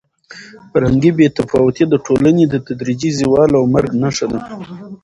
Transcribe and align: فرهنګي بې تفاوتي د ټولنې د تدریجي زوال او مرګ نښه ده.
فرهنګي 0.71 1.11
بې 1.17 1.27
تفاوتي 1.37 1.83
د 1.89 1.93
ټولنې 2.05 2.43
د 2.49 2.55
تدریجي 2.67 3.11
زوال 3.19 3.51
او 3.59 3.63
مرګ 3.73 3.89
نښه 4.01 4.25
ده. 4.31 4.39